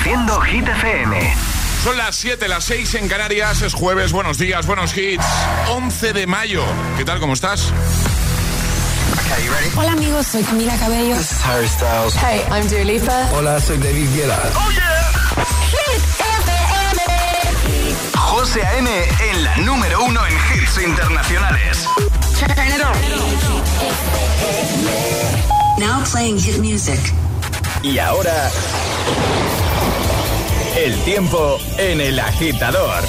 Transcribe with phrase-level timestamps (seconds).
[0.00, 1.34] Reproduciendo Hit FM.
[1.84, 5.24] Son las 7, las 6 en Canarias, es jueves, buenos días, buenos hits.
[5.68, 6.64] 11 de mayo.
[6.96, 7.70] ¿Qué tal, cómo estás?
[9.76, 11.14] Hola amigos, soy Camila Cabello.
[11.16, 12.14] This is Harry Styles.
[12.16, 13.28] Hey, I'm Dua Lipa.
[13.34, 14.38] Hola, soy David Guetta.
[14.56, 15.10] ¡Oh, yeah!
[15.70, 16.02] Hit
[16.38, 17.02] FM.
[18.16, 18.90] José A.M.
[19.30, 21.86] en la número uno en hits internacionales.
[22.38, 22.96] Turn it on.
[25.78, 27.00] Now playing hit music.
[27.82, 28.50] Y ahora...
[30.76, 33.02] El tiempo en el agitador.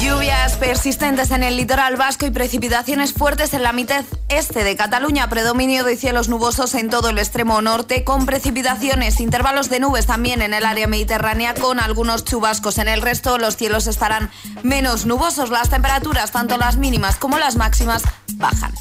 [0.00, 5.28] Lluvias persistentes en el litoral vasco y precipitaciones fuertes en la mitad este de Cataluña.
[5.28, 10.40] Predominio de cielos nubosos en todo el extremo norte, con precipitaciones, intervalos de nubes también
[10.40, 12.78] en el área mediterránea, con algunos chubascos.
[12.78, 14.30] En el resto, los cielos estarán
[14.62, 15.50] menos nubosos.
[15.50, 18.02] Las temperaturas, tanto las mínimas como las máximas,
[18.36, 18.72] bajan.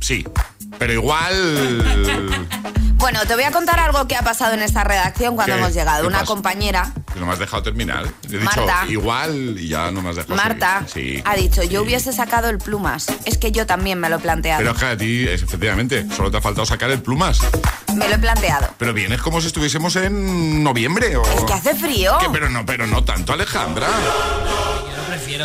[0.00, 0.24] Sí,
[0.78, 2.48] pero igual.
[3.02, 5.60] Bueno, te voy a contar algo que ha pasado en esta redacción cuando ¿Qué?
[5.60, 6.02] hemos llegado.
[6.02, 8.06] ¿Qué Una compañera, Que no me has dejado terminar.
[8.28, 8.84] He dicho Marta.
[8.88, 10.84] igual y ya no me has dejado Marta.
[10.86, 11.20] Sí.
[11.24, 13.08] ha dicho, yo hubiese sacado el plumas.
[13.24, 14.60] Es que yo también me lo he planteado.
[14.60, 17.40] Pero es que a ti, efectivamente, solo te ha faltado sacar el plumas.
[17.96, 18.68] Me lo he planteado.
[18.78, 21.24] Pero vienes como si estuviésemos en noviembre o.
[21.24, 22.16] Es que hace frío.
[22.32, 23.88] Pero no, pero no tanto, Alejandra.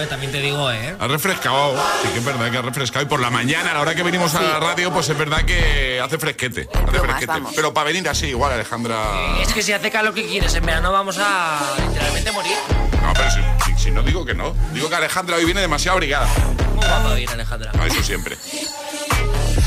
[0.09, 0.95] También te digo, ¿eh?
[0.99, 1.75] Ha refrescado.
[2.01, 3.05] Sí que es verdad que ha refrescado.
[3.05, 5.43] Y por la mañana, a la hora que venimos a la radio, pues es verdad
[5.45, 6.67] que hace fresquete.
[6.71, 7.55] Hace.
[7.55, 9.39] Pero para venir así, igual, Alejandra.
[9.41, 10.53] Es que si hace calor, ¿qué quieres?
[10.55, 12.57] En verano vamos a literalmente morir.
[13.01, 13.39] No, pero si,
[13.75, 14.55] si- si no digo que no.
[14.73, 16.27] Digo que Alejandra hoy viene demasiado abrigada.
[16.75, 17.71] Muy guapa bien, Alejandra.
[17.79, 18.35] A eso siempre.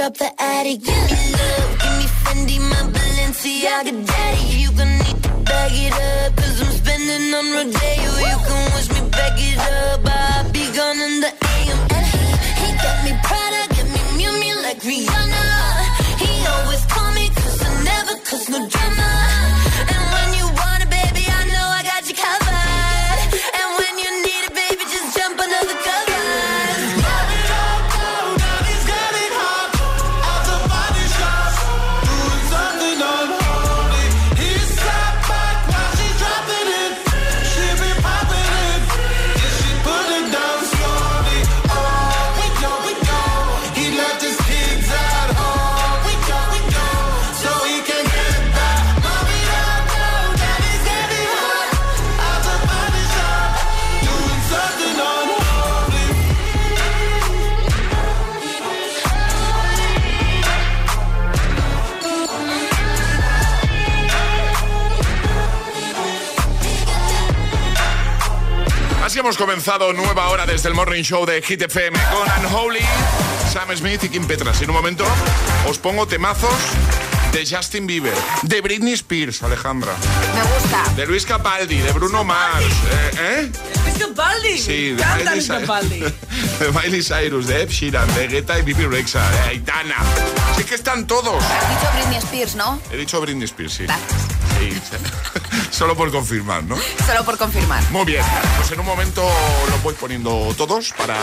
[0.00, 4.58] Drop the attic, give me love, give me Fendi, my Balenciaga daddy.
[4.60, 7.99] You gon' need to bag it up, cause I'm spending on Rodeo.
[69.20, 72.80] Hemos comenzado nueva hora desde el Morning Show de Hit FM con Unholy,
[73.52, 74.62] Sam Smith y Kim Petras.
[74.62, 75.04] En un momento
[75.68, 76.54] os pongo temazos
[77.30, 79.92] de Justin Bieber, de Britney Spears, Alejandra,
[80.34, 80.94] Me gusta.
[80.96, 83.50] de Luis Capaldi, de Bruno Mars, eh, ¿eh?
[84.00, 84.58] ¡Es Capaldi!
[84.58, 86.00] Sí, de Canta Miley, Capaldi.
[86.60, 89.96] De Miley Cyrus, de Ed Sheeran, de Guetta y Bibi Rexa, de Aitana.
[90.56, 91.42] Sí que están todos.
[91.42, 92.80] Has dicho Britney Spears, ¿no?
[92.90, 93.84] He dicho Britney Spears, sí.
[93.84, 94.12] Gracias.
[94.58, 94.96] Sí, sí.
[95.70, 96.76] Solo por confirmar, ¿no?
[97.06, 97.82] Solo por confirmar.
[97.90, 98.24] Muy bien,
[98.58, 99.22] pues en un momento
[99.70, 101.16] los voy poniendo todos para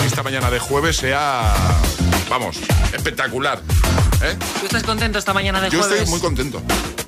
[0.00, 1.54] que esta mañana de jueves sea,
[2.30, 2.58] vamos,
[2.94, 3.60] espectacular.
[4.22, 4.36] ¿eh?
[4.60, 5.98] ¿Tú estás contento esta mañana de Yo jueves?
[6.00, 6.62] estoy muy contento.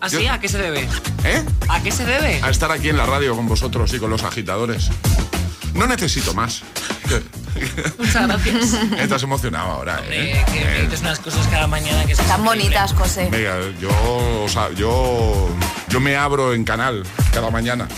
[0.04, 0.26] ¿Ah, sí?
[0.26, 0.86] ¿A qué se debe?
[1.24, 1.42] ¿Eh?
[1.68, 2.40] ¿A qué se debe?
[2.42, 4.90] A estar aquí en la radio con vosotros y con los agitadores.
[5.74, 6.62] No necesito más.
[7.98, 8.74] Muchas gracias.
[8.98, 10.32] Estás emocionado ahora, ¿eh?
[10.32, 12.64] Eh, que me dices unas cosas cada mañana que son Tan increíbles.
[12.78, 13.28] bonitas, José.
[13.30, 13.88] Venga, yo,
[14.44, 15.48] o sea, yo,
[15.88, 17.02] yo me abro en canal
[17.32, 17.88] cada mañana.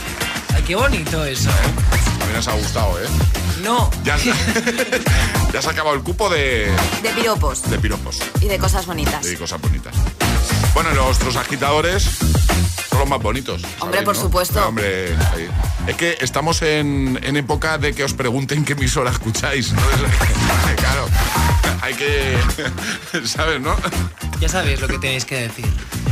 [0.55, 1.51] Ay, qué bonito eso.
[2.19, 3.07] También os ha gustado, ¿eh?
[3.63, 3.91] No.
[4.05, 4.33] Ya, se-
[5.53, 6.71] ya se ha acabado el cupo de,
[7.03, 9.27] De piropos de piropos y de cosas bonitas.
[9.27, 9.95] y cosas bonitas.
[10.77, 12.03] Bueno, nuestros agitadores
[12.91, 13.63] son los más bonitos.
[13.81, 14.21] Hombre, ¿sabéis, por no?
[14.23, 14.69] supuesto.
[14.69, 15.49] Hombre, ahí.
[15.87, 19.73] es que estamos en, en época de que os pregunten qué emisora escucháis.
[20.77, 21.09] Claro,
[21.81, 22.37] hay que.
[23.25, 23.75] ¿Sabes, no?
[24.39, 25.65] Ya sabéis lo que tenéis que decir.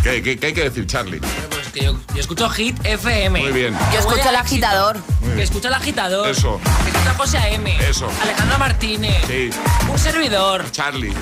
[0.03, 1.21] ¿Qué, qué- qué hay que decir, Charlie?
[1.75, 3.41] Que yo, yo escucho Hit FM.
[3.41, 3.77] Muy bien.
[3.93, 4.97] Yo escucho el agitador.
[5.35, 6.29] Que escucha el agitador.
[6.29, 6.61] Eso.
[6.85, 7.77] Que escucha José A.M.
[7.89, 8.09] Eso.
[8.23, 9.25] Alejandra Martínez.
[9.27, 9.51] Sí.
[9.91, 10.71] Un servidor.
[10.71, 11.13] Charlie.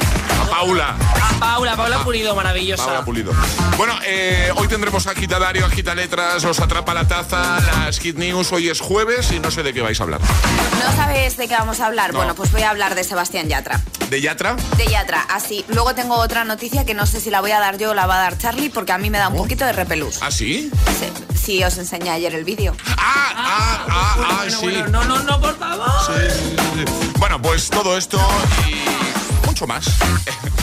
[0.43, 0.94] A Paula.
[1.14, 2.84] A Paula, Paula Pulido, maravillosa.
[2.84, 3.32] Paula Pulido.
[3.78, 8.52] Bueno, eh, hoy tendremos agitadario, agita letras, os atrapa la taza, las hit news.
[8.52, 10.20] Hoy es jueves y no sé de qué vais a hablar.
[10.20, 12.12] ¿No sabes de qué vamos a hablar?
[12.12, 12.19] No.
[12.19, 13.81] Bueno, pues voy a hablar de Sebastián Yatra.
[14.12, 14.56] ¿De Yatra?
[14.76, 15.64] De Yatra, así.
[15.69, 18.05] Luego tengo otra noticia que no sé si la voy a dar yo o la
[18.05, 20.19] va a dar Charlie porque a mí me da un poquito de repelús.
[20.20, 20.70] ¿Ah, sí?
[21.00, 22.76] Sí, sí, os enseñé ayer el vídeo.
[22.99, 24.67] Ah, ah, ah, ah, Bueno, sí.
[24.67, 25.88] bueno, no, no, no, por favor.
[26.09, 26.31] Sí,
[26.76, 26.85] sí.
[27.17, 28.20] Bueno, pues todo esto
[28.69, 29.87] y mucho más.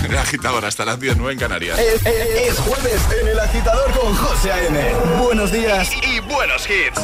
[0.05, 1.79] En el agitador hasta las 10, en Canarias.
[1.79, 4.93] Es, es- es jueves en el agitador con José A.M.
[5.23, 7.01] Buenos días y buenos hits.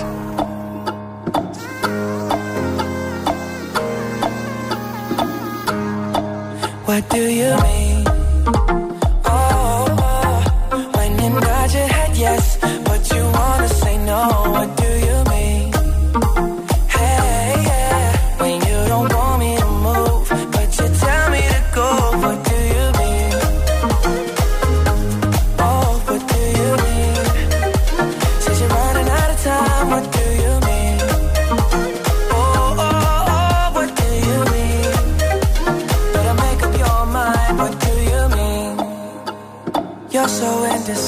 [6.95, 7.84] What do you mean?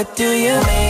[0.00, 0.89] What do you mean?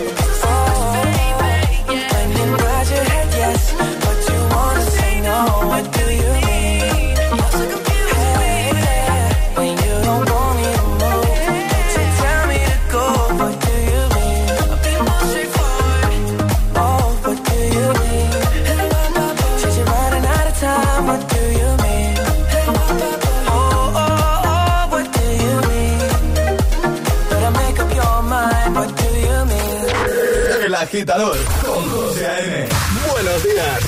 [30.71, 32.69] El agitador con José A.M.
[33.11, 33.79] Buenos días.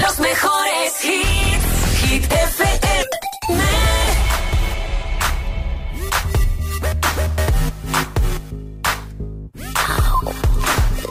[0.00, 2.00] Los mejores hits.
[2.00, 3.04] Hit FM.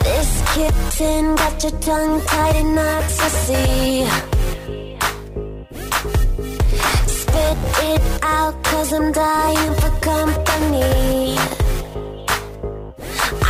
[0.02, 4.06] This kitten got your tongue tied in knots, I see.
[7.06, 7.58] Spit
[7.92, 11.63] it out, cause I'm dying for company.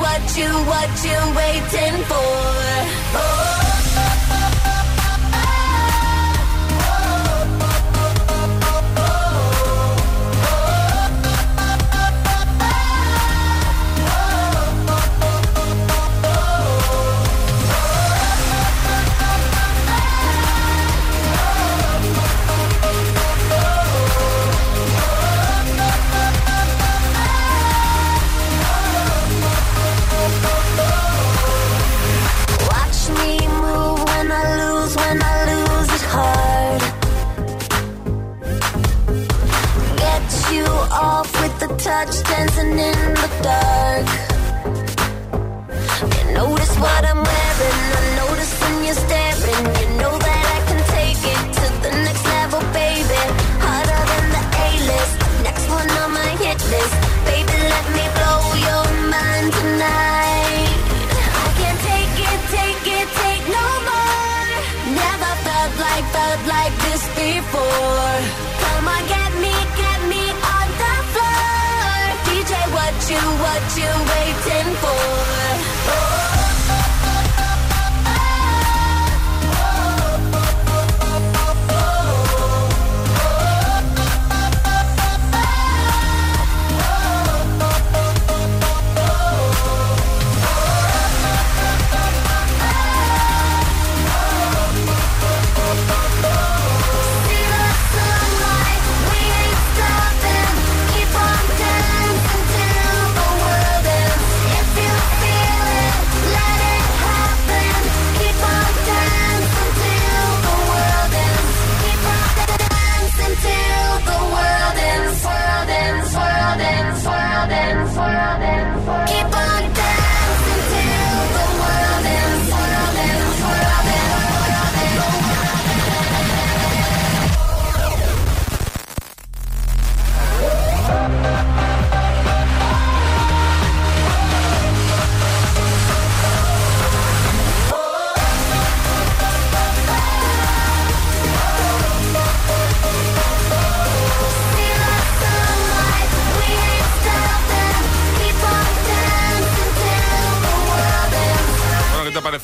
[0.00, 2.30] what you, what you waiting for?
[3.16, 3.79] Oh.
[41.82, 44.06] Touch, dancing in the dark.
[46.14, 48.19] You notice what I'm wearing,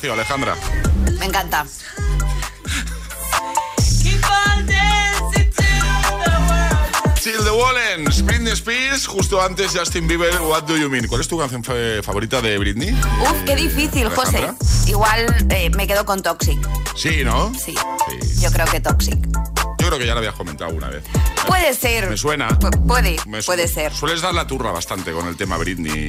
[0.01, 0.55] Bueno, ¿qué te ha parecido, Alejandra?
[1.19, 1.65] Me encanta.
[7.23, 11.07] Till the Wallens, Britney Spears, justo antes Justin Bieber, What Do You Mean?
[11.07, 12.91] ¿Cuál es tu canción fa- favorita de Britney?
[12.93, 14.49] Uf, qué difícil, José.
[14.85, 16.57] Igual eh, me quedo con Toxic.
[16.95, 17.51] Sí, ¿no?
[17.53, 17.75] Sí.
[18.21, 18.39] Sí.
[18.41, 19.17] Yo creo que Toxic.
[19.79, 21.03] Yo creo que ya lo habías comentado alguna vez.
[21.45, 22.09] Puede ser.
[22.09, 22.47] Me suena.
[22.59, 23.93] Pu- puede, Me su- puede ser.
[23.93, 26.07] Sueles dar la turra bastante con el tema Britney.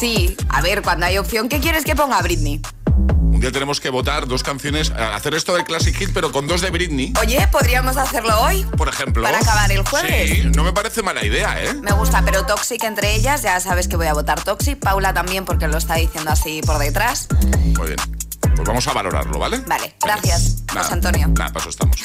[0.00, 2.60] Sí, a ver, cuando hay opción, ¿qué quieres que ponga Britney?
[2.96, 6.46] Un día tenemos que votar dos canciones, eh, hacer esto del Classic Hit, pero con
[6.46, 8.64] dos de Britney, Oye, podríamos hacerlo hoy.
[8.76, 9.22] por ejemplo.
[9.22, 10.30] Para acabar el jueves.
[10.30, 11.74] Sí, no me parece mala idea, ¿eh?
[11.74, 14.78] Me gusta, pero Toxic entre ellas, ya sabes que voy a votar Toxic.
[14.78, 17.26] Paula también, porque lo está diciendo así por detrás.
[17.76, 17.98] Muy bien.
[18.54, 19.58] Pues vamos a valorarlo, ¿vale?
[19.66, 21.28] Vale, gracias, José Antonio.
[21.28, 21.96] Nada, paso estamos.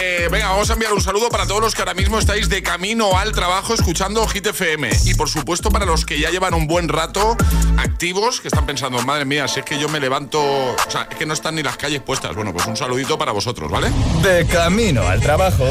[0.00, 2.62] Eh, venga, vamos a enviar un saludo para todos los que ahora mismo estáis de
[2.62, 4.90] camino al trabajo escuchando Hit FM.
[5.04, 7.36] Y por supuesto para los que ya llevan un buen rato
[7.78, 10.40] activos, que están pensando, madre mía, si es que yo me levanto.
[10.40, 12.34] O sea, es que no están ni las calles puestas.
[12.34, 13.90] Bueno, pues un saludito para vosotros, ¿vale?
[14.22, 15.66] De camino al trabajo.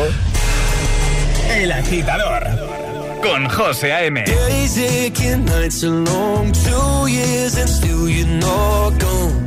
[1.50, 2.44] El agitador.
[3.22, 4.24] Con José A.M.
[4.26, 9.47] Days aching, nights are long, two years and still you're not gone.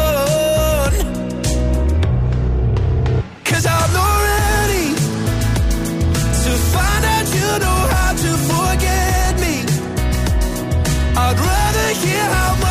[3.51, 4.87] Cause I'm not ready
[6.45, 9.55] to find out you know how to forget me.
[11.23, 12.70] I'd rather hear how much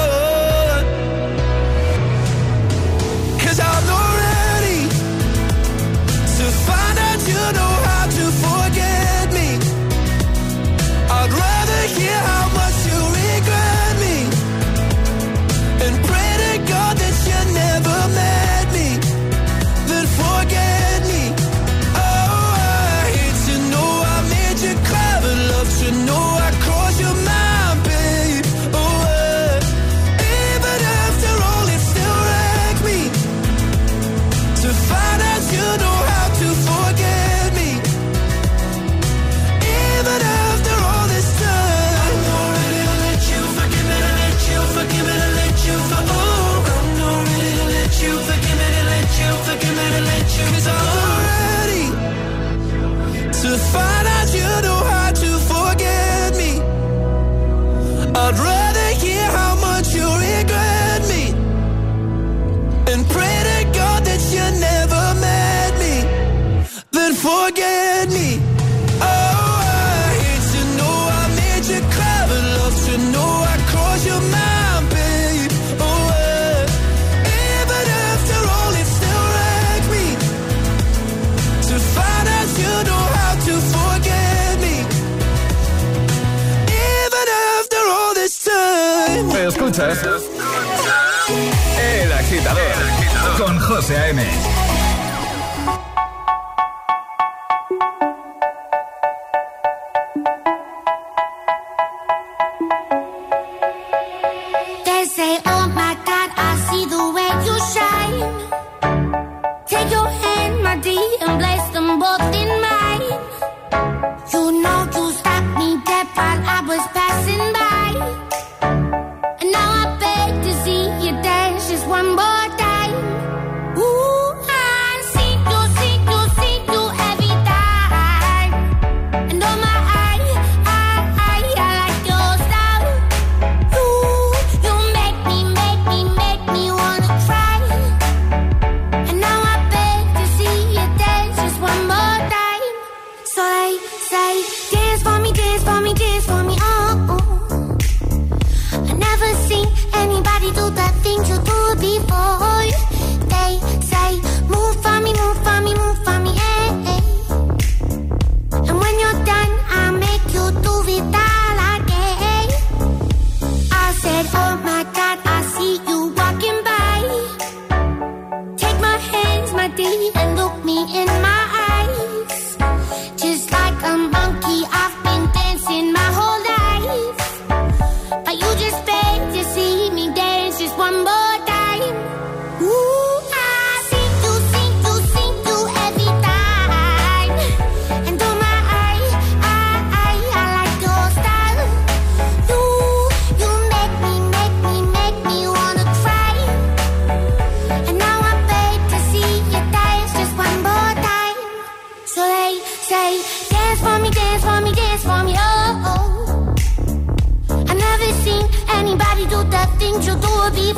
[91.77, 93.37] El agitador, El agitador.
[93.37, 94.25] con José A.M.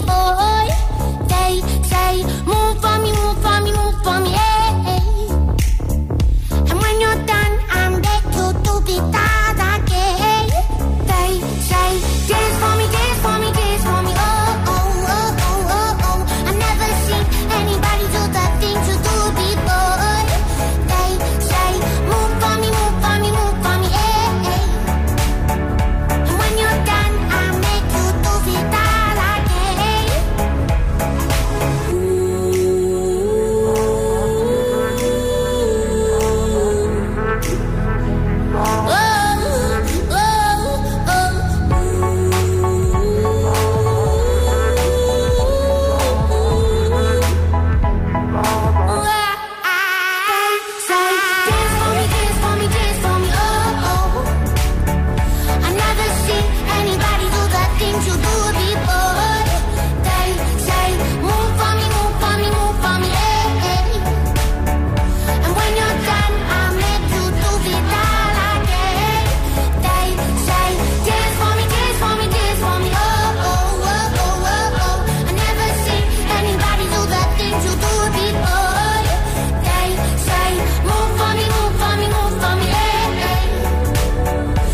[0.10, 0.33] oh.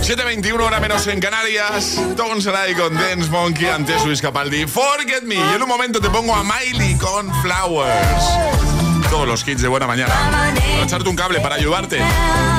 [0.10, 2.02] 7.21 hora menos en Canarias.
[2.18, 4.66] Tones y con Dance Monkey ante Luis Capaldi.
[4.66, 5.36] Forget Me.
[5.36, 8.24] Y en un momento te pongo a Miley con Flowers.
[9.12, 10.12] Todos los hits de buena mañana.
[10.32, 12.00] Para echarte un cable, para ayudarte.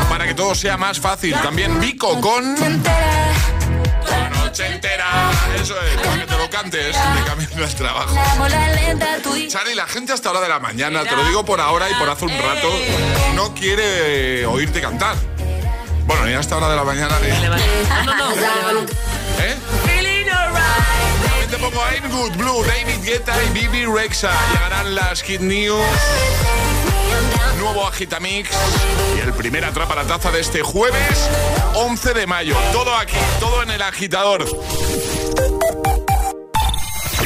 [0.08, 1.32] Para que todo sea más fácil.
[1.42, 2.54] También Vico con...
[2.54, 5.32] La noche entera.
[5.60, 8.14] Eso es, para que te lo cantes de camino al trabajo.
[9.48, 12.08] Charlie, la gente hasta hora de la mañana, te lo digo por ahora y por
[12.08, 12.70] hace un rato,
[13.34, 15.16] no quiere oírte cantar.
[16.10, 17.28] Bueno, ni hasta hora de la mañana ni...
[18.04, 18.80] No, no, no.
[19.38, 19.56] ¿Eh?
[21.48, 24.32] Te pongo I'm Good Blue, David Guetta y Bibi Rexa.
[24.52, 25.80] Llegarán las Hit News,
[27.60, 28.50] nuevo Agitamix
[29.16, 31.30] y el primer Atrapa la Taza de este jueves
[31.74, 32.56] 11 de mayo.
[32.72, 34.46] Todo aquí, todo en el agitador.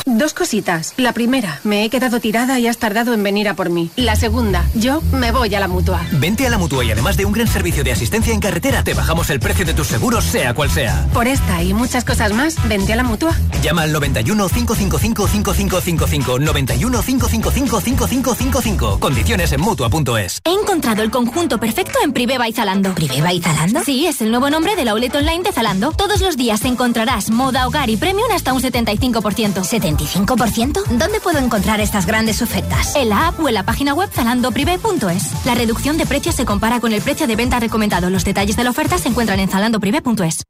[0.07, 0.93] Dos cositas.
[0.99, 3.91] La primera, me he quedado tirada y has tardado en venir a por mí.
[3.97, 6.03] La segunda, yo me voy a la mutua.
[6.13, 8.93] Vente a la mutua y además de un gran servicio de asistencia en carretera, te
[8.93, 11.07] bajamos el precio de tus seguros, sea cual sea.
[11.15, 13.35] Por esta y muchas cosas más, vente a la mutua.
[13.63, 19.01] Llama al 91 555 5555 91 555 5555.
[19.01, 20.41] Condiciones en mutua.es.
[20.45, 22.95] He encontrado el conjunto perfecto en Priveva y Zalando.
[22.95, 23.83] ¿Priveva y Zalando?
[23.85, 25.93] Sí, es el nuevo nombre de la outlet online de Zalando.
[25.93, 29.65] Todos los días encontrarás moda, hogar y premium hasta un 75%.
[29.97, 30.85] ¿75%?
[30.99, 32.95] ¿Dónde puedo encontrar estas grandes ofertas?
[32.97, 35.45] En la app o en la página web zalandoprivé.es.
[35.45, 38.11] La reducción de precios se compara con el precio de venta recomendado.
[38.11, 40.45] Los detalles de la oferta se encuentran en zalandoprivé.es.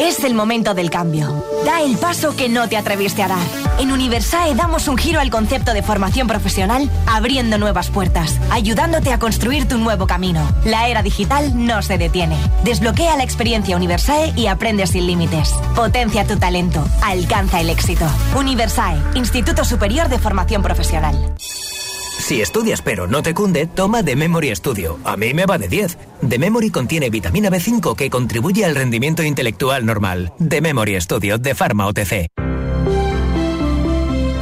[0.00, 1.44] Es el momento del cambio.
[1.64, 3.38] Da el paso que no te atreviste a dar.
[3.78, 9.18] En Universae damos un giro al concepto de formación profesional, abriendo nuevas puertas, ayudándote a
[9.18, 10.46] construir tu nuevo camino.
[10.64, 12.36] La era digital no se detiene.
[12.64, 15.54] Desbloquea la experiencia Universae y aprende sin límites.
[15.74, 16.86] Potencia tu talento.
[17.02, 18.06] Alcanza el éxito.
[18.36, 18.73] Universae,
[19.14, 21.34] Instituto Superior de Formación Profesional.
[21.38, 24.98] Si estudias pero no te cunde, toma The Memory Studio.
[25.04, 25.96] A mí me va de 10.
[26.28, 30.32] The Memory contiene vitamina B5 que contribuye al rendimiento intelectual normal.
[30.48, 32.26] The Memory Studio de Pharma OTC.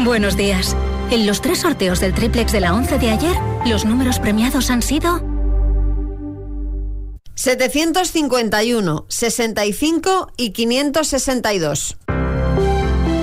[0.02, 0.76] Buenos días.
[1.10, 4.80] En los tres sorteos del triplex de la 11 de ayer, los números premiados han
[4.80, 5.20] sido
[7.34, 11.98] 751, 65 y 562.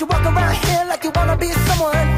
[0.00, 2.17] you walk around here like you wanna be someone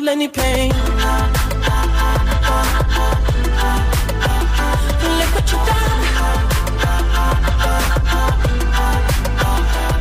[0.00, 0.70] I any pain.
[0.70, 0.90] Look
[5.34, 6.02] what you done.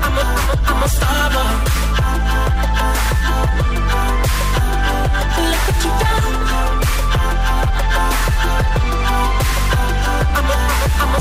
[0.06, 0.24] I'm a, I'm a,
[0.70, 1.54] I'm a star boy.
[5.52, 6.34] Look what you done.
[10.38, 10.58] I'm a,
[11.04, 11.20] I'm a.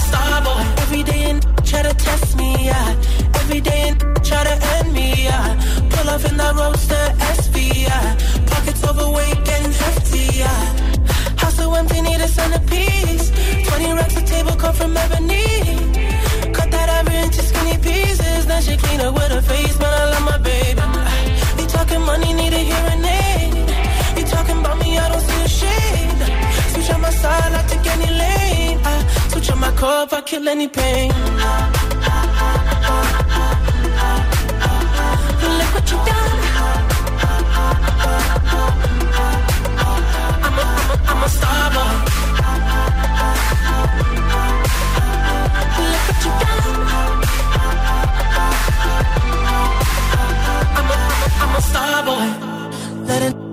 [0.82, 2.94] Every day and try to test me, yeah.
[3.34, 5.56] Every day and try to end me, yeah.
[5.90, 6.77] Pull off in that roadster
[13.68, 15.46] 20 racks table cut from ebony.
[16.52, 16.88] Cut that
[17.22, 18.46] into skinny pieces.
[18.46, 20.82] Then she clean up with her face, I love my baby.
[21.68, 23.28] Talking money, need a hearing aid.
[24.82, 26.20] Me, I don't see a shade.
[26.72, 27.52] Switch my side,
[27.94, 28.10] any
[29.30, 29.70] switch my
[30.12, 31.12] I kill any pain.
[35.58, 36.38] Look what you done.
[40.46, 42.07] I'm a, I'm a, I'm a star boy.
[51.58, 52.28] A, star boy.
[53.06, 53.48] Let it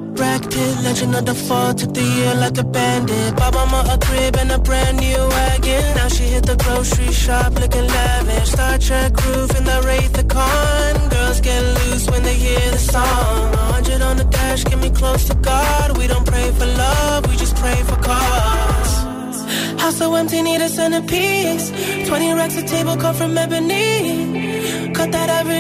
[0.86, 3.36] legend of the fall, took the year like a bandit.
[3.36, 5.84] Bought mama a crib and a brand new wagon.
[5.96, 8.52] Now she hit the grocery shop looking lavish.
[8.52, 11.10] Star Trek roof in the Wraith the Con.
[11.10, 13.52] Girls get loose when they hear the song.
[13.52, 15.98] 100 on the dash, get me close to God.
[15.98, 18.94] We don't pray for love, we just pray for cause.
[19.82, 21.66] House so empty, need a centerpiece.
[22.08, 24.55] 20 racks a table cut from ebony.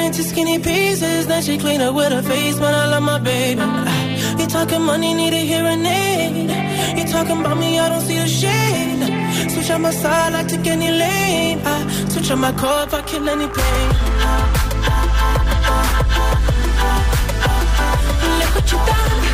[0.05, 1.25] Into skinny pieces.
[1.25, 3.59] Then she clean up with her face, but I love my baby.
[3.59, 6.51] Uh, you talking money, need a hearing aid.
[6.97, 9.49] You talking about me, I don't see the shade.
[9.51, 11.59] Switch on my side, I take any lane.
[11.65, 13.89] I switch on my car if I kill any pain.
[18.39, 19.25] Look what you done.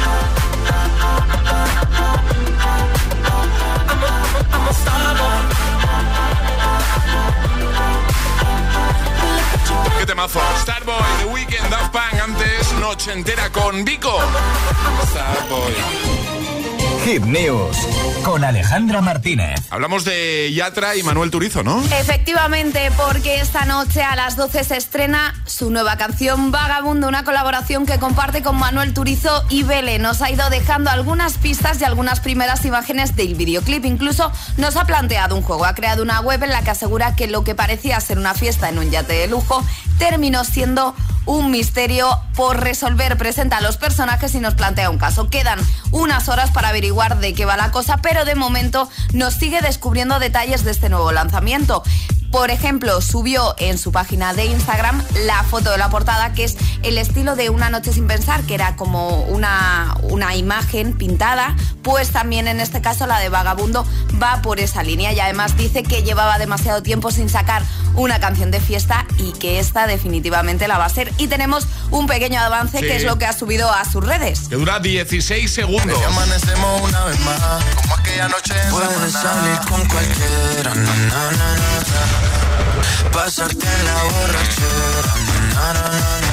[3.91, 5.37] I'm a, I'm a, I'm a star boy.
[9.99, 10.39] ¿Qué temazo?
[10.61, 14.19] Starboy, The Weeknd, Daft Punk, antes Noche Entera con Vico.
[15.09, 16.40] Starboy.
[17.05, 17.77] Hit News
[18.23, 19.59] con Alejandra Martínez.
[19.71, 21.83] Hablamos de Yatra y Manuel Turizo, ¿no?
[21.83, 27.85] Efectivamente, porque esta noche a las 12 se estrena su nueva canción Vagabundo, una colaboración
[27.85, 29.97] que comparte con Manuel Turizo y Vele.
[29.99, 33.85] Nos ha ido dejando algunas pistas y algunas primeras imágenes del videoclip.
[33.85, 35.65] Incluso nos ha planteado un juego.
[35.65, 38.69] Ha creado una web en la que asegura que lo que parecía ser una fiesta
[38.69, 39.65] en un yate de lujo
[39.97, 43.17] terminó siendo un misterio por resolver.
[43.17, 45.29] Presenta a los personajes y nos plantea un caso.
[45.29, 45.59] Quedan
[45.91, 50.19] unas horas para averiguar de qué va la cosa, pero de momento nos sigue descubriendo
[50.19, 51.83] detalles de este nuevo lanzamiento.
[52.31, 56.55] Por ejemplo, subió en su página de Instagram la foto de la portada, que es
[56.81, 62.11] el estilo de Una noche sin pensar, que era como una, una imagen pintada, pues
[62.11, 63.85] también en este caso la de Vagabundo
[64.21, 67.63] va por esa línea y además dice que llevaba demasiado tiempo sin sacar
[67.95, 71.11] una canción de fiesta y que esta definitivamente la va a ser.
[71.17, 72.85] Y tenemos un pequeño avance Sí.
[72.85, 74.47] que es lo que ha subido a sus redes.
[74.47, 75.99] Que dura 16 segundos.
[75.99, 77.41] Y amanecemos una vez más,
[77.81, 82.20] como aquella noche Puedes salir con cualquiera, na, na, na, na, na.
[83.11, 85.13] Pasarte en la borrachera,
[85.53, 86.31] na, na, na, na.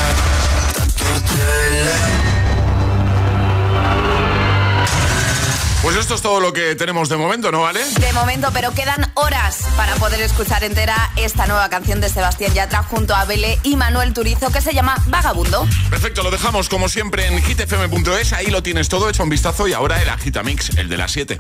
[5.88, 7.81] Pues esto es todo lo que tenemos de momento, ¿no vale?
[7.83, 12.83] De momento, pero quedan horas para poder escuchar entera esta nueva canción de Sebastián Yatra
[12.83, 15.66] junto a Bele y Manuel Turizo que se llama Vagabundo.
[15.88, 19.72] Perfecto, lo dejamos como siempre en hitfm.es, ahí lo tienes todo, echa un vistazo y
[19.72, 21.38] ahora el Agitamix, el de las 7.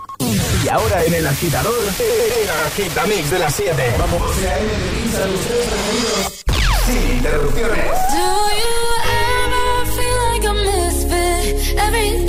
[0.64, 3.96] Y ahora en el agitador, el agitamix de las 7.
[3.98, 4.22] Vamos.
[6.86, 7.84] Sin interrupciones.
[7.84, 8.96] Do you
[9.44, 11.78] ever feel like a misfit?
[11.78, 12.27] Everything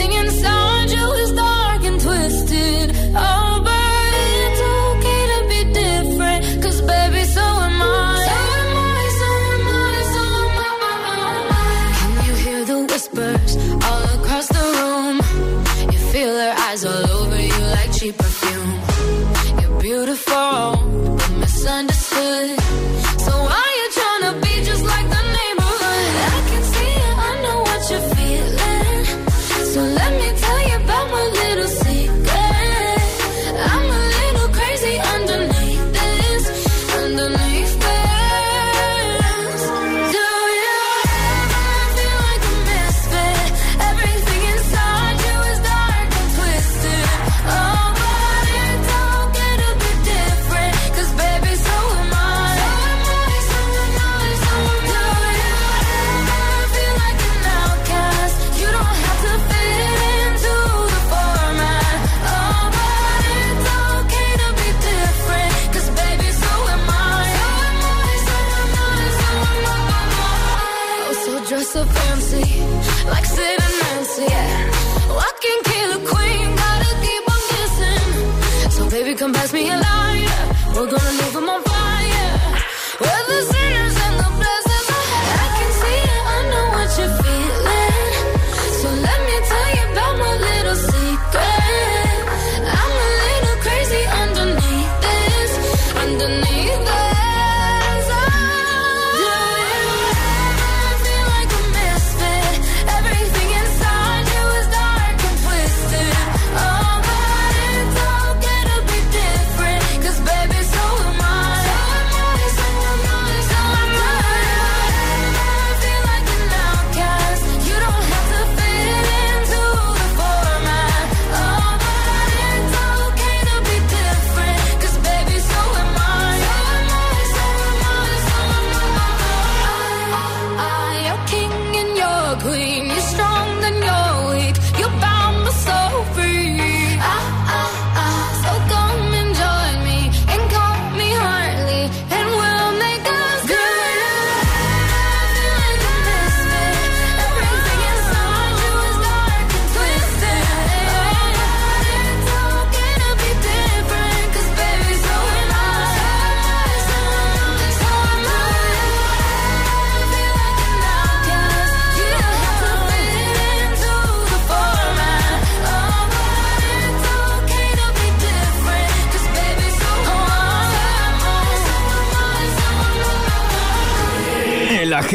[22.11, 22.58] good.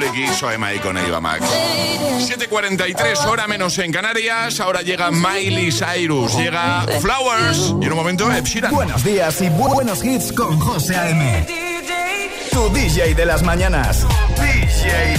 [0.00, 1.42] Soy eh, Mike con Eva Max.
[1.42, 4.60] 7.43, hora menos en Canarias.
[4.60, 8.72] Ahora llega Miley Cyrus, llega Flowers y en un momento Ed Sheeran.
[8.72, 11.46] Buenos días y bu buenos hits con José A.M.
[12.52, 14.06] Tu DJ de las mañanas.
[14.36, 15.16] DJ.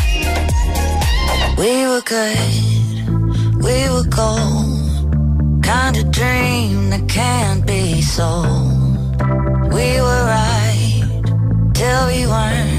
[1.58, 5.62] We were good, we were gold.
[5.62, 8.48] Kind of dream that can't be sold.
[9.74, 11.04] We were right
[11.74, 12.79] till we weren't.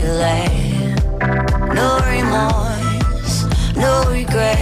[0.00, 0.94] delay.
[1.74, 3.44] No remorse,
[3.76, 4.56] no regret.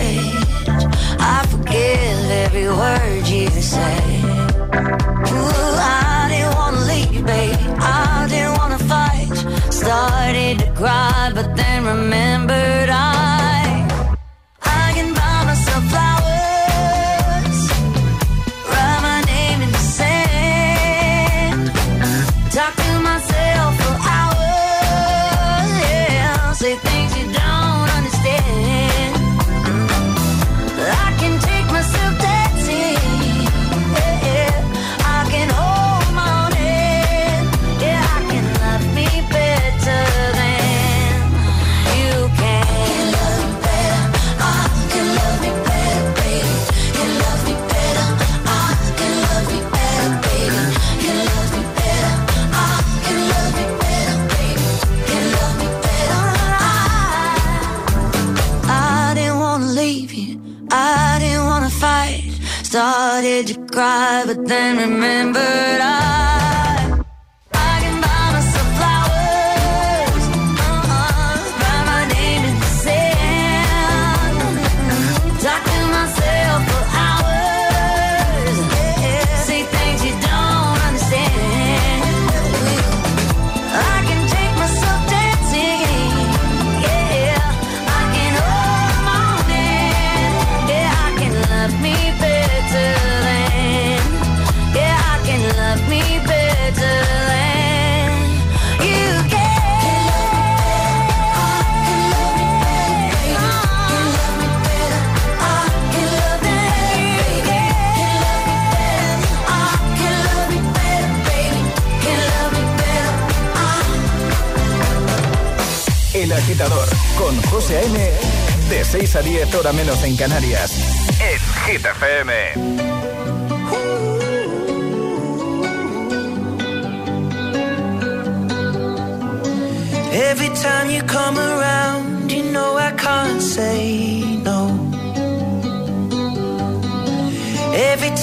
[1.21, 4.08] I forgive every word you say.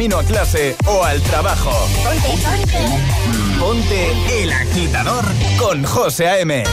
[0.00, 1.70] camino a clase o al trabajo.
[2.02, 3.58] Ponte, ponte.
[3.58, 5.26] Ponte el agitador
[5.58, 6.64] con José A.M.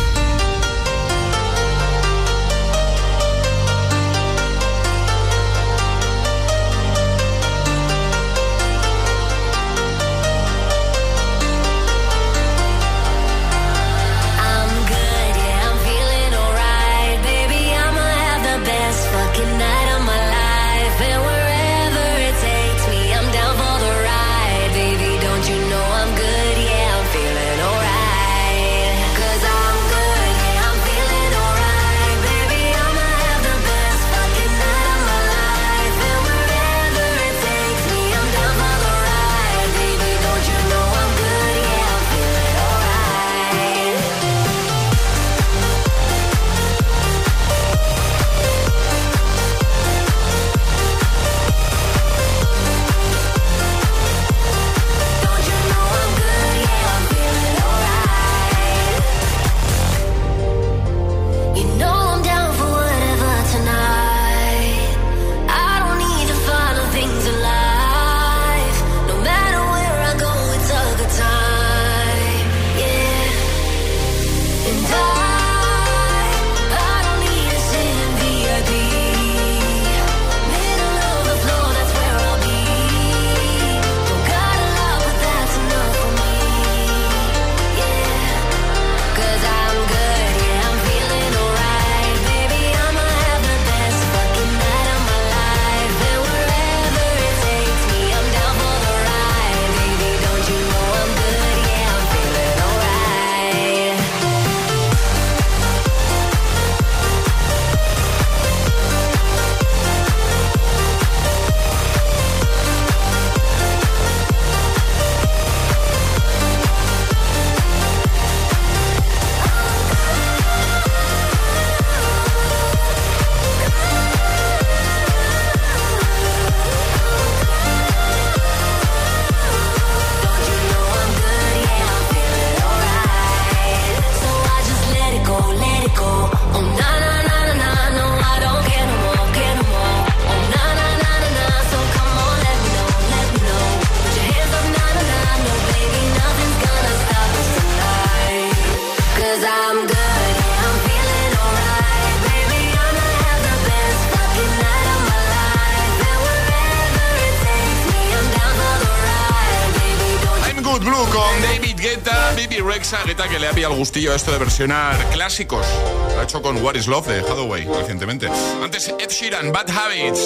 [162.87, 165.67] Alexa Guetta que le ha pillado gustillo a esto de versionar clásicos.
[166.13, 168.29] Lo ha hecho con What is Love de Hathaway recientemente.
[168.63, 170.21] Antes Ed Sheeran, Bad Habits.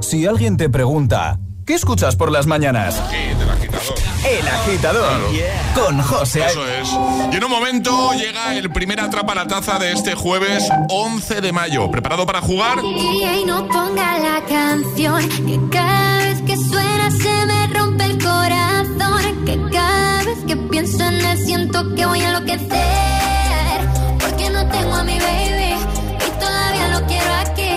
[0.00, 2.98] Si alguien te pregunta, ¿qué escuchas por las mañanas?
[4.26, 5.20] El agitador
[5.74, 6.42] con José.
[6.46, 6.88] Eso es.
[7.30, 11.52] Y en un momento llega el primer atrapa la taza de este jueves 11 de
[11.52, 11.90] mayo.
[11.90, 12.78] ¿Preparado para jugar?
[12.82, 15.58] Y no ponga la canción que
[20.76, 23.78] pienso en él siento que voy a enloquecer.
[24.20, 25.72] Porque no tengo a mi baby
[26.26, 27.70] y todavía lo quiero aquí.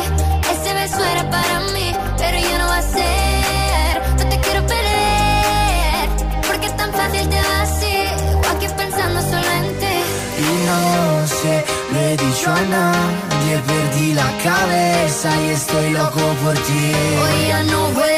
[0.53, 1.87] Ese beso era para mí,
[2.17, 3.91] pero ya no va a ser.
[4.17, 6.09] No te quiero perder,
[6.45, 7.95] porque es tan fácil te va así.
[8.43, 9.87] O aquí pensando solamente.
[10.45, 13.53] Y no sé, lo he dicho a nadie.
[13.65, 16.85] Perdí la cabeza y estoy loco por ti.
[17.21, 18.08] Hoy ya no voy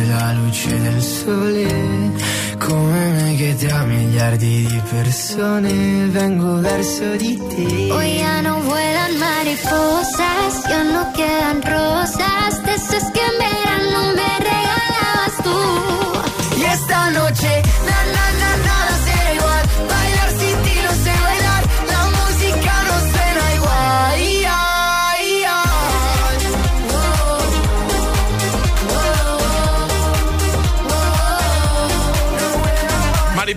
[0.00, 2.12] fosse la luce del sole.
[2.58, 7.90] Come me che tra miliardi di persone vengo verso di te.
[7.90, 13.49] Hoy ya no vuelan mariposas, ya no quedan rosas, de esas que en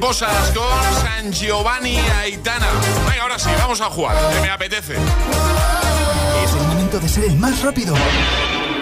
[0.04, 2.68] Mariposas con San Giovanni Aitana.
[3.08, 4.18] Venga, ahora sí, vamos a jugar.
[4.34, 4.95] Que me apetece.
[6.43, 7.95] Es el momento de ser el más rápido.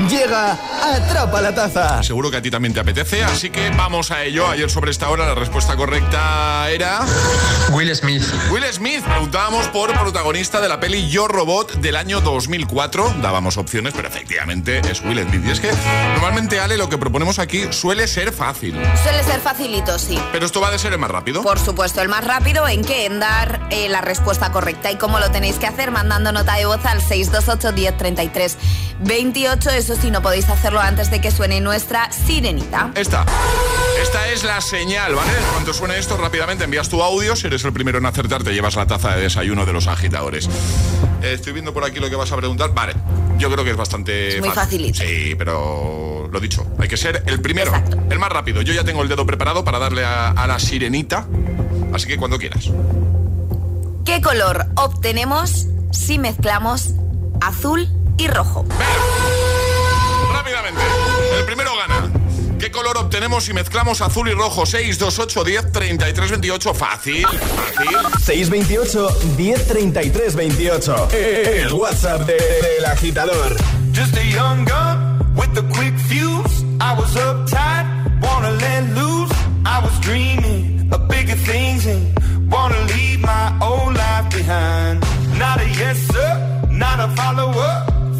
[0.09, 2.01] Llega Atrapa la Taza.
[2.03, 4.47] Seguro que a ti también te apetece, así que vamos a ello.
[4.47, 7.01] Ayer sobre esta hora la respuesta correcta era...
[7.71, 8.23] Will Smith.
[8.51, 9.03] Will Smith.
[9.03, 13.15] Preguntábamos por protagonista de la peli Yo Robot del año 2004.
[13.21, 15.45] Dábamos opciones, pero efectivamente es Will Smith.
[15.45, 15.71] Y es que
[16.13, 18.73] normalmente, Ale, lo que proponemos aquí suele ser fácil.
[19.03, 20.19] Suele ser facilito, sí.
[20.31, 21.43] Pero esto va de ser el más rápido.
[21.43, 23.05] Por supuesto, el más rápido en qué?
[23.05, 24.91] En dar eh, la respuesta correcta.
[24.91, 25.91] ¿Y cómo lo tenéis que hacer?
[25.91, 28.57] Mandando nota de voz al 628 1033
[29.01, 29.69] 28.
[29.71, 32.91] Eso sí, no podéis hacerlo antes de que suene nuestra sirenita.
[32.95, 33.25] Esta.
[34.01, 35.31] Esta es la señal, ¿vale?
[35.51, 37.35] Cuando suene esto, rápidamente envías tu audio.
[37.35, 40.47] Si eres el primero en acertar, te llevas la taza de desayuno de los agitadores.
[41.21, 42.73] Eh, estoy viendo por aquí lo que vas a preguntar.
[42.73, 42.93] Vale,
[43.37, 45.03] yo creo que es bastante Es muy facilito.
[45.03, 47.71] Sí, pero lo dicho, hay que ser el primero,
[48.09, 48.61] el más rápido.
[48.61, 51.27] Yo ya tengo el dedo preparado para darle a, a la sirenita.
[51.93, 52.69] Así que cuando quieras.
[54.05, 56.91] ¿Qué color obtenemos si mezclamos
[57.39, 57.87] azul
[58.21, 58.65] y rojo?
[60.33, 60.81] Rápidamente,
[61.39, 62.11] el primero gana.
[62.59, 64.65] ¿Qué color obtenemos si mezclamos azul y rojo?
[64.65, 66.73] 6, 2, 8, 10, 33, 28.
[66.75, 67.97] Fácil, fácil.
[68.23, 71.07] 628 1033 28.
[71.11, 73.55] El WhatsApp de- del agitador.
[73.91, 76.63] Just a young gun with a quick fuse.
[76.79, 77.85] I was uptight,
[78.21, 79.33] wanna let loose.
[79.65, 82.13] I was dreaming of bigger things and
[82.51, 85.03] wanna leave my old life behind.
[85.37, 86.37] Not a yes sir,
[86.69, 87.85] not a follower.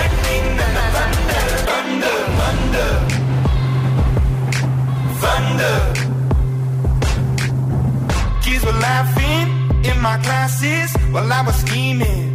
[0.00, 0.72] I think that
[1.68, 2.90] thunder thunder
[5.22, 5.76] thunder
[8.42, 9.46] Keys were laughing
[9.84, 12.28] in my classes while I was scheming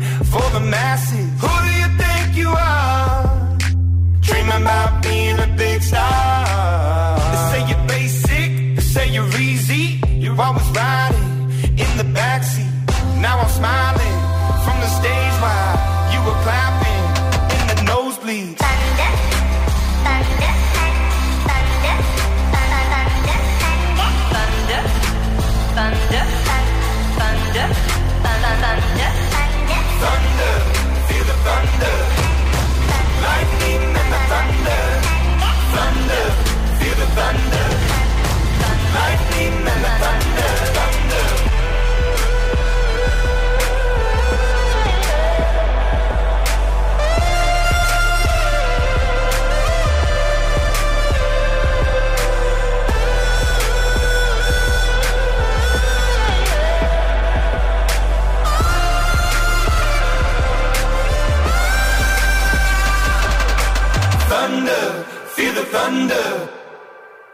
[65.84, 66.50] thunder.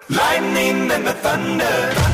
[0.09, 2.08] Lightning and the thunder.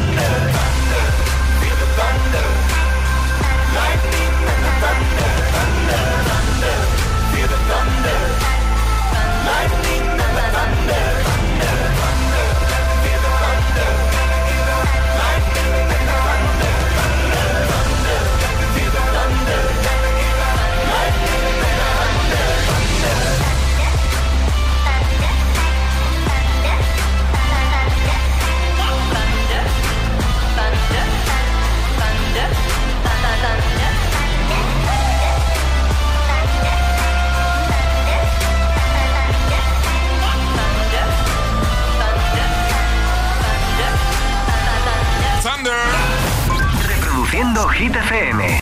[47.68, 48.62] Hit FM.